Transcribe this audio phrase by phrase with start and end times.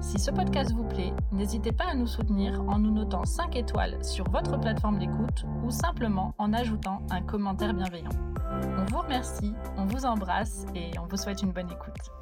[0.00, 4.04] Si ce podcast vous plaît, n'hésitez pas à nous soutenir en nous notant 5 étoiles
[4.04, 8.10] sur votre plateforme d'écoute ou simplement en ajoutant un commentaire bienveillant.
[8.78, 12.12] On vous remercie, on vous embrasse et on vous souhaite une bonne écoute.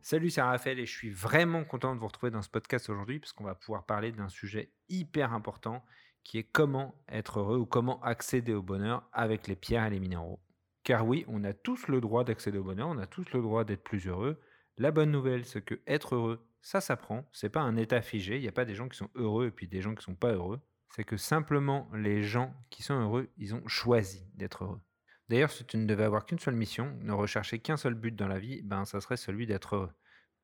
[0.00, 3.20] Salut, c'est Raphaël et je suis vraiment content de vous retrouver dans ce podcast aujourd'hui
[3.20, 5.84] parce va pouvoir parler d'un sujet hyper important
[6.24, 10.00] qui est comment être heureux ou comment accéder au bonheur avec les pierres et les
[10.00, 10.40] minéraux.
[10.84, 13.64] Car oui, on a tous le droit d'accéder au bonheur, on a tous le droit
[13.64, 14.40] d'être plus heureux,
[14.78, 17.28] la bonne nouvelle, c'est que être heureux, ça s'apprend.
[17.32, 18.36] C'est pas un état figé.
[18.36, 20.14] Il n'y a pas des gens qui sont heureux et puis des gens qui sont
[20.14, 20.60] pas heureux.
[20.90, 24.80] C'est que simplement les gens qui sont heureux, ils ont choisi d'être heureux.
[25.28, 28.28] D'ailleurs, si tu ne devais avoir qu'une seule mission, ne rechercher qu'un seul but dans
[28.28, 29.92] la vie, ben ça serait celui d'être heureux.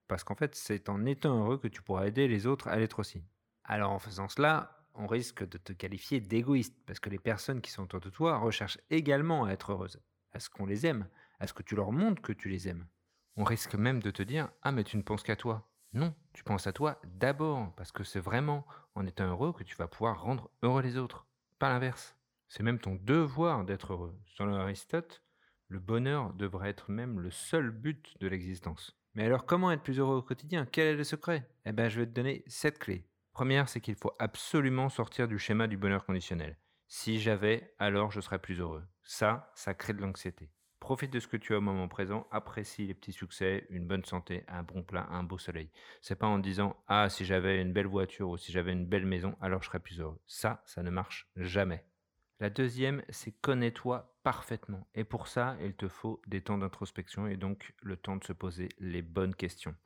[0.08, 2.98] Parce qu'en fait, c'est en étant heureux que tu pourras aider les autres à l'être
[2.98, 3.24] aussi.
[3.64, 7.70] Alors en faisant cela, on risque de te qualifier d'égoïste, parce que les personnes qui
[7.70, 10.00] sont autour de toi recherchent également à être heureuses,
[10.33, 11.08] à ce qu'on les aime,
[11.39, 12.86] à ce que tu leur montres que tu les aimes?
[13.36, 15.69] On risque même de te dire Ah, mais tu ne penses qu'à toi.
[15.94, 19.77] Non, tu penses à toi d'abord, parce que c'est vraiment en étant heureux que tu
[19.77, 21.27] vas pouvoir rendre heureux les autres,
[21.58, 22.16] pas l'inverse.
[22.48, 24.19] C'est même ton devoir d'être heureux.
[24.27, 25.22] Selon Aristote,
[25.69, 28.98] le bonheur devrait être même le seul but de l'existence.
[29.14, 30.67] Mais alors comment être plus heureux au quotidien?
[30.70, 31.48] Quel est le secret?
[31.64, 33.06] Eh bien je vais te donner sept clés.
[33.33, 36.58] Première, c'est qu'il faut absolument sortir du schéma du bonheur conditionnel.
[36.86, 38.84] Si j'avais, alors je serais plus heureux.
[39.02, 40.50] Ça, ça crée de l'anxiété.
[40.83, 44.05] Profite de ce que tu as au moment présent, apprécie les petits succès, une bonne
[44.05, 45.70] santé, un bon plat, un beau soleil.
[46.00, 49.06] C'est pas en disant ah si j'avais une belle voiture ou si j'avais une belle
[49.06, 50.19] maison, alors je serais plus heureux.
[50.27, 51.84] Ça, ça ne marche jamais.
[52.41, 54.89] La deuxième, c'est connais-toi parfaitement.
[54.97, 58.33] Et pour ça, il te faut des temps d'introspection et donc le temps de se
[58.33, 59.77] poser les bonnes questions.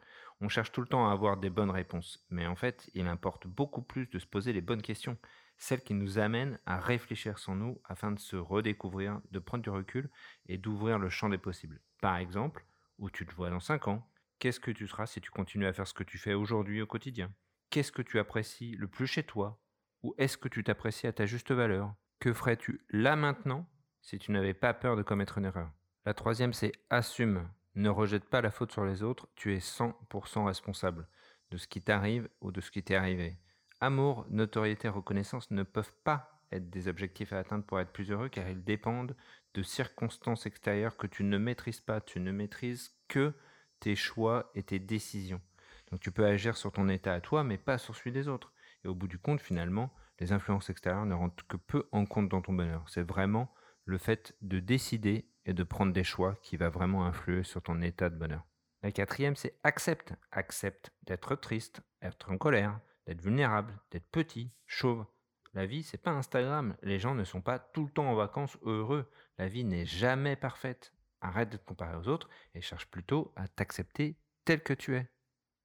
[0.40, 3.46] On cherche tout le temps à avoir des bonnes réponses, mais en fait, il importe
[3.46, 5.18] beaucoup plus de se poser les bonnes questions
[5.56, 9.70] celle qui nous amène à réfléchir sans nous afin de se redécouvrir, de prendre du
[9.70, 10.10] recul
[10.46, 11.80] et d'ouvrir le champ des possibles.
[12.00, 12.66] Par exemple,
[12.98, 14.08] où tu te vois dans 5 ans,
[14.38, 16.86] qu'est-ce que tu seras si tu continues à faire ce que tu fais aujourd'hui au
[16.86, 17.32] quotidien?
[17.70, 19.60] Qu'est-ce que tu apprécies le plus chez toi?
[20.02, 21.94] Ou est-ce que tu t'apprécies à ta juste valeur?
[22.20, 23.68] Que ferais-tu là maintenant
[24.00, 25.70] si tu n'avais pas peur de commettre une erreur?
[26.04, 27.48] La troisième, c'est assume.
[27.74, 31.08] Ne rejette pas la faute sur les autres, tu es 100% responsable
[31.50, 33.38] de ce qui t'arrive ou de ce qui t'est arrivé.
[33.80, 38.30] Amour, notoriété, reconnaissance ne peuvent pas être des objectifs à atteindre pour être plus heureux
[38.30, 39.14] car ils dépendent
[39.54, 42.00] de circonstances extérieures que tu ne maîtrises pas.
[42.00, 43.34] Tu ne maîtrises que
[43.80, 45.42] tes choix et tes décisions.
[45.90, 48.52] Donc tu peux agir sur ton état à toi mais pas sur celui des autres.
[48.84, 52.30] Et au bout du compte, finalement, les influences extérieures ne rentrent que peu en compte
[52.30, 52.88] dans ton bonheur.
[52.88, 53.52] C'est vraiment
[53.84, 57.82] le fait de décider et de prendre des choix qui va vraiment influer sur ton
[57.82, 58.46] état de bonheur.
[58.82, 60.14] La quatrième, c'est accepte.
[60.32, 65.06] Accepte d'être triste, être en colère, d'être vulnérable, d'être petit, chauve.
[65.54, 66.76] La vie, c'est pas Instagram.
[66.82, 69.10] Les gens ne sont pas tout le temps en vacances heureux.
[69.38, 70.92] La vie n'est jamais parfaite.
[71.20, 75.08] Arrête de te comparer aux autres et cherche plutôt à t'accepter tel que tu es.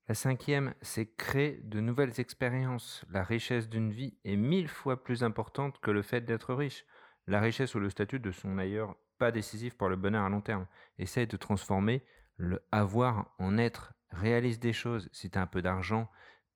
[0.07, 3.06] La cinquième, c'est créer de nouvelles expériences.
[3.09, 6.85] La richesse d'une vie est mille fois plus importante que le fait d'être riche.
[7.28, 10.41] La richesse ou le statut ne sont d'ailleurs pas décisifs pour le bonheur à long
[10.41, 10.68] terme.
[10.97, 12.03] Essaye de transformer
[12.38, 13.94] le avoir en être.
[14.09, 15.09] Réalise des choses.
[15.13, 16.09] Si tu as un peu d'argent,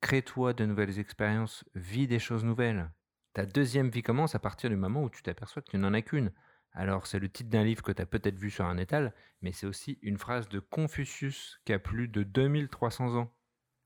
[0.05, 2.91] Crée-toi de nouvelles expériences, vis des choses nouvelles.
[3.33, 6.03] Ta deuxième vie commence à partir du moment où tu t'aperçois que tu n'en as
[6.03, 6.31] qu'une.
[6.73, 9.51] Alors c'est le titre d'un livre que tu as peut-être vu sur un étal, mais
[9.51, 13.33] c'est aussi une phrase de Confucius qui a plus de 2300 ans.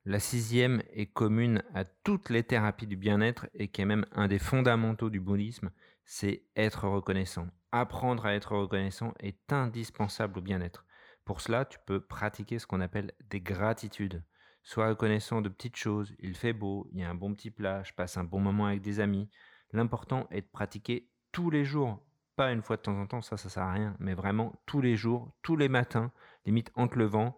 [0.03, 4.28] La sixième est commune à toutes les thérapies du bien-être et qui est même un
[4.28, 5.72] des fondamentaux du bouddhisme,
[6.03, 7.47] c'est être reconnaissant.
[7.72, 10.86] Apprendre à être reconnaissant est indispensable au bien-être.
[11.24, 14.22] Pour cela, tu peux pratiquer ce qu'on appelle des gratitudes.
[14.64, 17.84] Sois reconnaissant de petites choses, il fait beau, il y a un bon petit plat,
[17.84, 19.30] je passe un bon moment avec des amis.
[19.72, 22.06] L'important est de pratiquer tous les jours,
[22.36, 24.81] pas une fois de temps en temps, ça ça sert à rien, mais vraiment tous
[24.81, 26.12] les jours, tous les matins,
[26.45, 27.38] limite en te levant,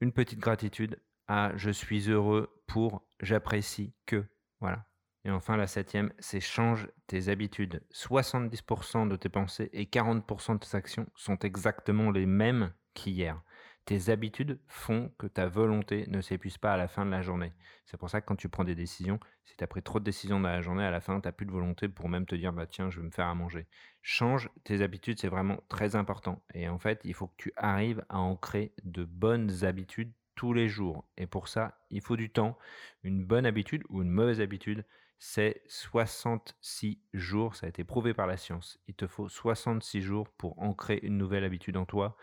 [0.00, 4.24] une petite gratitude à je suis heureux pour j'apprécie que.
[4.60, 4.86] Voilà.
[5.24, 7.82] Et enfin, la septième, c'est change tes habitudes.
[7.92, 13.40] 70% de tes pensées et 40% de tes actions sont exactement les mêmes qu'hier.
[13.84, 17.52] Tes habitudes font que ta volonté ne s'épuise pas à la fin de la journée.
[17.84, 20.04] C'est pour ça que quand tu prends des décisions, si tu as pris trop de
[20.04, 22.36] décisions dans la journée, à la fin, tu n'as plus de volonté pour même te
[22.36, 23.66] dire, bah tiens, je vais me faire à manger.
[24.00, 26.42] Change tes habitudes, c'est vraiment très important.
[26.54, 30.68] Et en fait, il faut que tu arrives à ancrer de bonnes habitudes tous les
[30.68, 31.04] jours.
[31.16, 32.56] Et pour ça, il faut du temps.
[33.02, 34.84] Une bonne habitude ou une mauvaise habitude,
[35.18, 37.56] c'est 66 jours.
[37.56, 38.80] Ça a été prouvé par la science.
[38.86, 42.16] Il te faut 66 jours pour ancrer une nouvelle habitude en toi.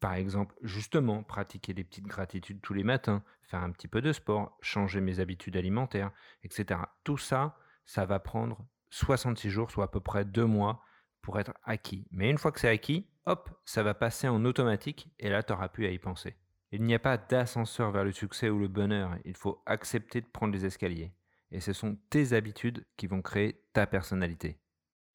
[0.00, 4.12] Par exemple, justement, pratiquer des petites gratitudes tous les matins, faire un petit peu de
[4.12, 6.10] sport, changer mes habitudes alimentaires,
[6.44, 6.80] etc.
[7.02, 7.56] Tout ça,
[7.86, 8.58] ça va prendre
[8.90, 10.82] 66 jours, soit à peu près deux mois
[11.22, 12.06] pour être acquis.
[12.10, 15.52] Mais une fois que c'est acquis, hop, ça va passer en automatique et là, tu
[15.52, 16.36] n'auras plus à y penser.
[16.72, 20.26] Il n'y a pas d'ascenseur vers le succès ou le bonheur, il faut accepter de
[20.26, 21.12] prendre les escaliers.
[21.52, 24.58] Et ce sont tes habitudes qui vont créer ta personnalité.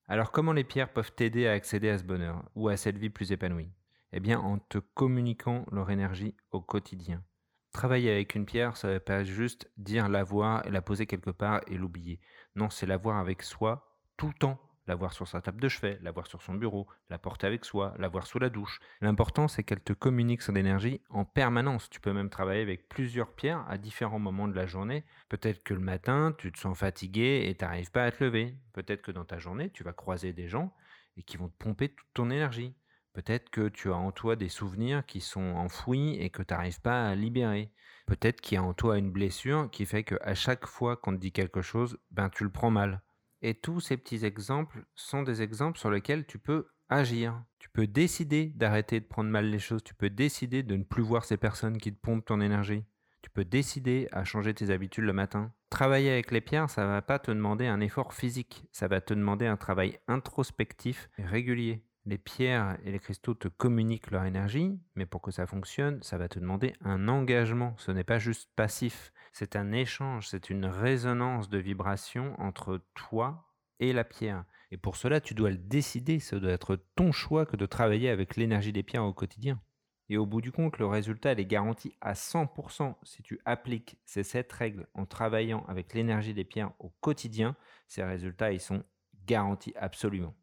[0.08, 3.10] Alors comment les pierres peuvent t'aider à accéder à ce bonheur ou à cette vie
[3.10, 3.70] plus épanouie?
[4.14, 7.24] Eh bien en te communiquant leur énergie au quotidien.
[7.72, 11.30] Travailler avec une pierre, ça ne veut pas juste dire l'avoir et la poser quelque
[11.30, 12.20] part et l'oublier.
[12.56, 16.28] Non, c'est l'avoir avec soi tout le temps l'avoir sur sa table de chevet, l'avoir
[16.28, 18.80] sur son bureau, la porter avec soi, l'avoir sous la douche.
[19.00, 21.90] L'important, c'est qu'elle te communique son énergie en permanence.
[21.90, 25.06] Tu peux même travailler avec plusieurs pierres à différents moments de la journée.
[25.30, 28.56] Peut-être que le matin, tu te sens fatigué et tu n'arrives pas à te lever.
[28.74, 30.74] Peut-être que dans ta journée, tu vas croiser des gens
[31.18, 32.76] et qui vont te pomper toute ton énergie.
[33.14, 36.82] Peut-être que tu as en toi des souvenirs qui sont enfouis et que tu n'arrives
[36.82, 37.72] pas à libérer.
[38.06, 41.20] Peut-être qu'il y a en toi une blessure qui fait qu'à chaque fois qu'on te
[41.20, 43.02] dit quelque chose, ben tu le prends mal.
[43.42, 47.44] Et tous ces petits exemples sont des exemples sur lesquels tu peux agir.
[47.60, 49.84] Tu peux décider d'arrêter de prendre mal les choses.
[49.84, 52.86] Tu peux décider de ne plus voir ces personnes qui te pompent ton énergie.
[53.22, 55.54] Tu peux décider à changer tes habitudes le matin.
[55.70, 58.66] Travailler avec les pierres, ça ne va pas te demander un effort physique.
[58.72, 61.84] Ça va te demander un travail introspectif et régulier.
[62.06, 66.18] Les pierres et les cristaux te communiquent leur énergie, mais pour que ça fonctionne, ça
[66.18, 67.76] va te demander un engagement.
[67.78, 73.54] Ce n'est pas juste passif, c'est un échange, c'est une résonance de vibrations entre toi
[73.80, 74.46] et la pierre.
[74.72, 78.10] Et pour cela, tu dois le décider, ce doit être ton choix que de travailler
[78.10, 79.62] avec l'énergie des pierres au quotidien.
[80.10, 84.24] Et au bout du compte, le résultat est garanti à 100% si tu appliques ces
[84.24, 87.56] sept règles en travaillant avec l'énergie des pierres au quotidien.
[87.88, 88.84] Ces résultats, ils sont
[89.26, 90.36] garantis absolument.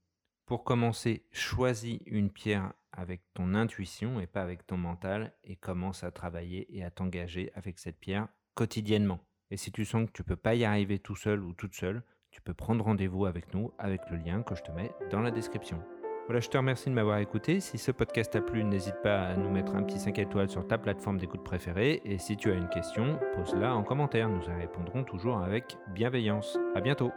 [0.48, 6.04] Pour commencer, choisis une pierre avec ton intuition et pas avec ton mental et commence
[6.04, 9.20] à travailler et à t'engager avec cette pierre quotidiennement.
[9.50, 11.74] Et si tu sens que tu ne peux pas y arriver tout seul ou toute
[11.74, 15.20] seule, tu peux prendre rendez-vous avec nous avec le lien que je te mets dans
[15.20, 15.82] la description.
[16.24, 17.60] Voilà, je te remercie de m'avoir écouté.
[17.60, 20.66] Si ce podcast t'a plu, n'hésite pas à nous mettre un petit 5 étoiles sur
[20.66, 22.00] ta plateforme d'écoute préférée.
[22.06, 24.30] Et si tu as une question, pose-la en commentaire.
[24.30, 26.58] Nous y répondrons toujours avec bienveillance.
[26.74, 27.12] À bientôt.